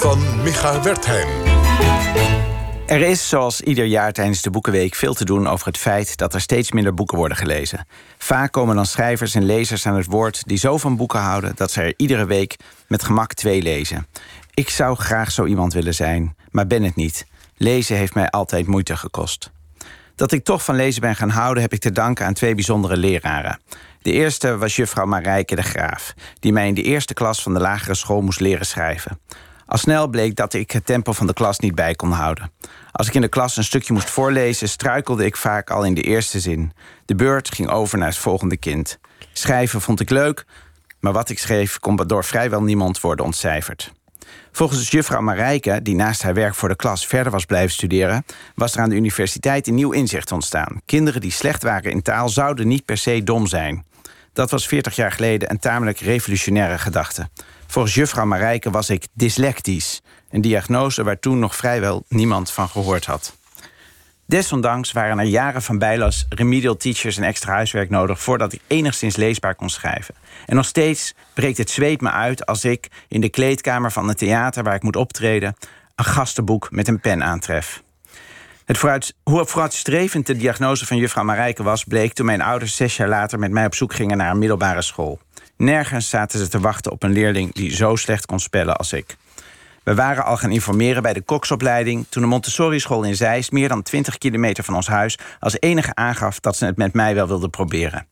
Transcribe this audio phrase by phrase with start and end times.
[0.00, 1.28] van Micha Wertheim.
[2.86, 6.34] Er is, zoals ieder jaar tijdens de Boekenweek, veel te doen over het feit dat
[6.34, 7.86] er steeds minder boeken worden gelezen.
[8.18, 11.70] Vaak komen dan schrijvers en lezers aan het woord die zo van boeken houden dat
[11.70, 12.56] ze er iedere week
[12.88, 14.06] met gemak twee lezen.
[14.54, 17.26] Ik zou graag zo iemand willen zijn, maar ben het niet.
[17.56, 19.50] Lezen heeft mij altijd moeite gekost.
[20.14, 22.96] Dat ik toch van lezen ben gaan houden, heb ik te danken aan twee bijzondere
[22.96, 23.60] leraren.
[24.02, 27.60] De eerste was juffrouw Marijke de Graaf, die mij in de eerste klas van de
[27.60, 29.18] lagere school moest leren schrijven.
[29.70, 32.50] Al snel bleek dat ik het tempo van de klas niet bij kon houden.
[32.92, 36.02] Als ik in de klas een stukje moest voorlezen, struikelde ik vaak al in de
[36.02, 36.72] eerste zin.
[37.04, 38.98] De beurt ging over naar het volgende kind.
[39.32, 40.44] Schrijven vond ik leuk,
[41.00, 43.92] maar wat ik schreef kon door vrijwel niemand worden ontcijferd.
[44.52, 48.24] Volgens juffrouw Marijke, die naast haar werk voor de klas verder was blijven studeren,
[48.54, 50.80] was er aan de universiteit een nieuw inzicht ontstaan.
[50.84, 53.84] Kinderen die slecht waren in taal zouden niet per se dom zijn.
[54.32, 57.28] Dat was 40 jaar geleden een tamelijk revolutionaire gedachte.
[57.66, 60.00] Volgens juffrouw Marijke was ik dyslectisch.
[60.30, 63.38] Een diagnose waar toen nog vrijwel niemand van gehoord had.
[64.26, 69.16] Desondanks waren er jaren van bijles, remedial teachers en extra huiswerk nodig voordat ik enigszins
[69.16, 70.14] leesbaar kon schrijven.
[70.46, 74.18] En nog steeds breekt het zweet me uit als ik in de kleedkamer van het
[74.18, 75.56] theater waar ik moet optreden
[75.94, 77.82] een gastenboek met een pen aantref.
[78.70, 82.96] Het vooruit, hoe vooruitstrevend de diagnose van juffrouw Marijke was, bleek toen mijn ouders zes
[82.96, 85.20] jaar later met mij op zoek gingen naar een middelbare school.
[85.56, 89.16] Nergens zaten ze te wachten op een leerling die zo slecht kon spellen als ik.
[89.82, 93.82] We waren al gaan informeren bij de koksopleiding toen de Montessori-school in Zeist, meer dan
[93.82, 97.50] 20 kilometer van ons huis, als enige aangaf dat ze het met mij wel wilden
[97.50, 98.06] proberen.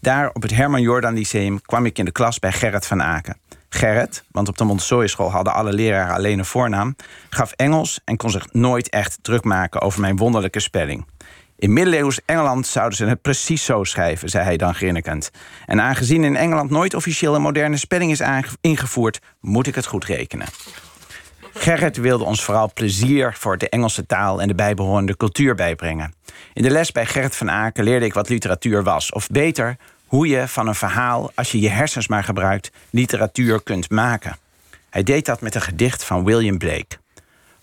[0.00, 3.36] Daar op het Herman Jordan Lyceum kwam ik in de klas bij Gerrit van Aken.
[3.74, 6.96] Gerrit, want op de Montessori-school hadden alle leraren alleen een voornaam,
[7.30, 11.06] gaf Engels en kon zich nooit echt druk maken over mijn wonderlijke spelling.
[11.56, 15.30] In middeleeuws Engeland zouden ze het precies zo schrijven, zei hij dan grinnikend.
[15.66, 18.22] En aangezien in Engeland nooit officieel een moderne spelling is
[18.60, 20.46] ingevoerd, moet ik het goed rekenen.
[21.54, 26.14] Gerrit wilde ons vooral plezier voor de Engelse taal en de bijbehorende cultuur bijbrengen.
[26.52, 29.12] In de les bij Gerrit van Aken leerde ik wat literatuur was.
[29.12, 29.76] Of beter,
[30.12, 34.36] hoe je van een verhaal, als je je hersens maar gebruikt, literatuur kunt maken.
[34.90, 36.96] Hij deed dat met een gedicht van William Blake.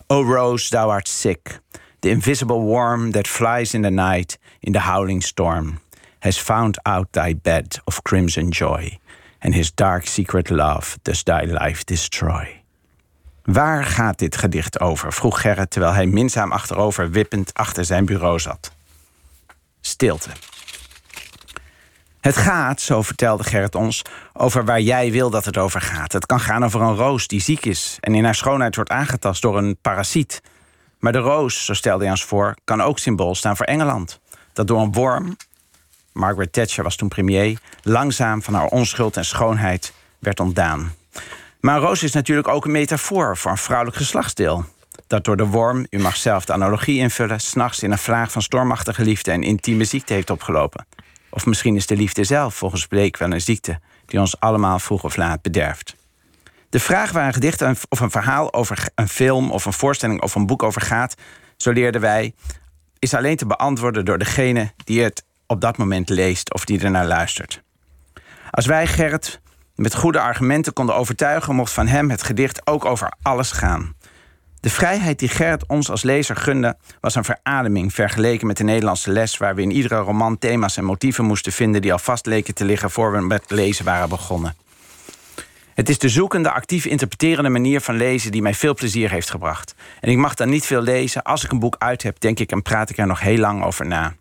[0.06, 1.60] O Rose, thou art sick.
[1.98, 5.78] The invisible worm that flies in the night, in the howling storm,
[6.18, 8.98] has found out thy bed of crimson joy,
[9.38, 12.62] and his dark secret love does thy life destroy.
[13.42, 15.12] Waar gaat dit gedicht over?
[15.12, 18.72] vroeg Gerrit terwijl hij minzaam achterover wippend achter zijn bureau zat.
[19.80, 20.30] Stilte.
[22.20, 26.12] Het gaat, zo vertelde Gerrit ons, over waar jij wil dat het over gaat.
[26.12, 29.42] Het kan gaan over een roos die ziek is en in haar schoonheid wordt aangetast
[29.42, 30.42] door een parasiet.
[30.98, 34.20] Maar de roos, zo stelde hij ons voor, kan ook symbool staan voor Engeland.
[34.52, 35.36] Dat door een worm,
[36.12, 40.94] Margaret Thatcher was toen premier, langzaam van haar onschuld en schoonheid werd ontdaan.
[41.60, 44.64] Maar een roos is natuurlijk ook een metafoor voor een vrouwelijk geslachtsdeel.
[45.06, 48.42] Dat door de worm, u mag zelf de analogie invullen, s'nachts in een vraag van
[48.42, 50.86] stormachtige liefde en intieme ziekte heeft opgelopen.
[51.30, 55.04] Of misschien is de liefde zelf volgens Bleek wel een ziekte die ons allemaal vroeg
[55.04, 55.96] of laat bederft.
[56.68, 60.34] De vraag waar een gedicht of een verhaal over een film of een voorstelling of
[60.34, 61.14] een boek over gaat,
[61.56, 62.34] zo leerden wij,
[62.98, 67.06] is alleen te beantwoorden door degene die het op dat moment leest of die ernaar
[67.06, 67.62] luistert.
[68.50, 69.40] Als wij Gerrit
[69.74, 73.94] met goede argumenten konden overtuigen, mocht van hem het gedicht ook over alles gaan.
[74.60, 79.10] De vrijheid die Gerrit ons als lezer gunde, was een verademing vergeleken met de Nederlandse
[79.10, 82.54] les, waar we in iedere roman thema's en motieven moesten vinden die al vast leken
[82.54, 84.56] te liggen voor we met lezen waren begonnen.
[85.74, 89.74] Het is de zoekende, actief interpreterende manier van lezen die mij veel plezier heeft gebracht.
[90.00, 91.22] En ik mag dan niet veel lezen.
[91.22, 93.64] Als ik een boek uit heb, denk ik en praat ik er nog heel lang
[93.64, 94.14] over na.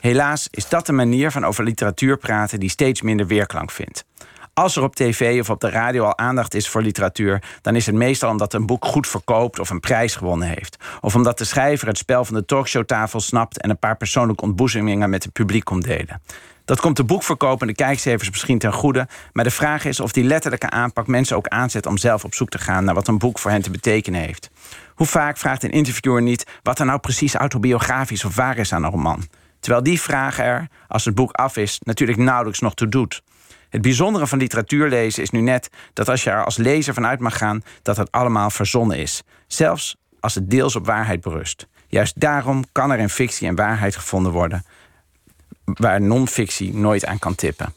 [0.00, 4.04] Helaas is dat de manier van over literatuur praten die steeds minder weerklank vindt.
[4.54, 7.86] Als er op tv of op de radio al aandacht is voor literatuur, dan is
[7.86, 10.76] het meestal omdat een boek goed verkoopt of een prijs gewonnen heeft.
[11.00, 15.10] Of omdat de schrijver het spel van de talkshowtafel snapt en een paar persoonlijke ontboezemingen
[15.10, 16.20] met het publiek komt delen.
[16.64, 19.08] Dat komt de boekverkoop en de kijkcijfers misschien ten goede.
[19.32, 22.48] Maar de vraag is of die letterlijke aanpak mensen ook aanzet om zelf op zoek
[22.48, 24.50] te gaan naar wat een boek voor hen te betekenen heeft.
[24.94, 28.84] Hoe vaak vraagt een interviewer niet wat er nou precies autobiografisch of waar is aan
[28.84, 29.28] een roman?
[29.60, 33.22] Terwijl die vraag er, als het boek af is, natuurlijk nauwelijks nog toe doet.
[33.74, 37.20] Het bijzondere van literatuur lezen is nu net dat als je er als lezer vanuit
[37.20, 39.22] mag gaan dat het allemaal verzonnen is.
[39.46, 41.66] Zelfs als het deels op waarheid berust.
[41.86, 44.64] Juist daarom kan er in fictie en waarheid gevonden worden
[45.64, 47.74] waar non-fictie nooit aan kan tippen.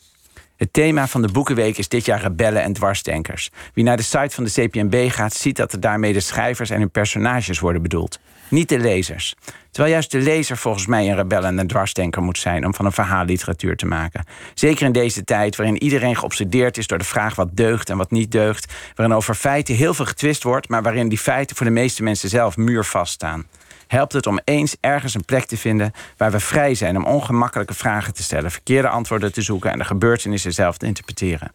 [0.57, 3.49] Het thema van de Boekenweek is dit jaar rebellen en dwarsdenkers.
[3.73, 6.79] Wie naar de site van de CPNB gaat, ziet dat er daarmee de schrijvers en
[6.79, 8.19] hun personages worden bedoeld.
[8.47, 9.35] Niet de lezers.
[9.71, 12.85] Terwijl juist de lezer volgens mij een rebel en een dwarsdenker moet zijn om van
[12.85, 14.25] een verhaal literatuur te maken.
[14.53, 18.11] Zeker in deze tijd waarin iedereen geobsedeerd is door de vraag wat deugt en wat
[18.11, 18.73] niet deugt.
[18.95, 22.29] Waarin over feiten heel veel getwist wordt, maar waarin die feiten voor de meeste mensen
[22.29, 23.45] zelf muurvast staan
[23.87, 27.73] helpt het om eens ergens een plek te vinden waar we vrij zijn om ongemakkelijke
[27.73, 31.51] vragen te stellen, verkeerde antwoorden te zoeken en de gebeurtenissen zelf te interpreteren.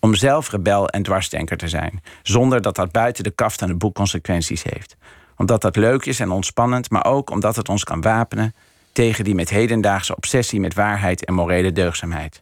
[0.00, 3.78] Om zelf rebel en dwarsdenker te zijn, zonder dat dat buiten de kaft aan het
[3.78, 4.96] boek consequenties heeft.
[5.36, 8.54] Omdat dat leuk is en ontspannend, maar ook omdat het ons kan wapenen
[8.92, 12.40] tegen die met hedendaagse obsessie met waarheid en morele deugdzaamheid.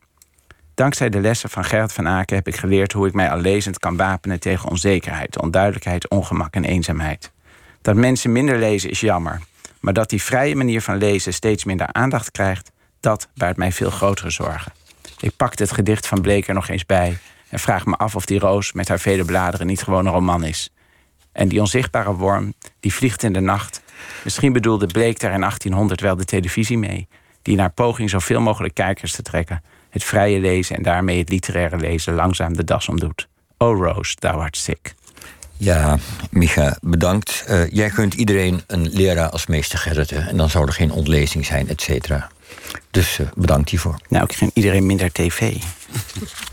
[0.74, 3.78] Dankzij de lessen van Gerrit van Aken heb ik geleerd hoe ik mij al lezend
[3.78, 7.32] kan wapenen tegen onzekerheid, onduidelijkheid, ongemak en eenzaamheid.
[7.82, 9.40] Dat mensen minder lezen is jammer.
[9.80, 13.90] Maar dat die vrije manier van lezen steeds minder aandacht krijgt, dat baart mij veel
[13.90, 14.72] grotere zorgen.
[15.20, 17.18] Ik pakte het gedicht van Bleker nog eens bij
[17.48, 20.44] en vraag me af of die roos met haar vele bladeren niet gewoon een roman
[20.44, 20.72] is.
[21.32, 23.82] En die onzichtbare worm, die vliegt in de nacht.
[24.24, 27.08] Misschien bedoelde Bleek daar in 1800 wel de televisie mee,
[27.42, 31.76] die naar poging zoveel mogelijk kijkers te trekken, het vrije lezen en daarmee het literaire
[31.76, 33.28] lezen langzaam de das omdoet.
[33.58, 34.94] Oh Rose, thou art sick.
[35.60, 35.98] Ja,
[36.30, 37.44] Micha, bedankt.
[37.50, 40.12] Uh, jij kunt iedereen een leraar als meester Gerrit.
[40.12, 42.30] En dan zou er geen ontlezing zijn, et cetera.
[42.90, 44.00] Dus uh, bedankt hiervoor.
[44.08, 45.56] Nou, ik gun iedereen minder tv.